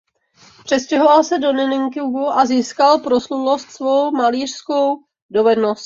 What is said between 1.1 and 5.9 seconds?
se do Nankingu a získal proslulost svou malířskou dovedností.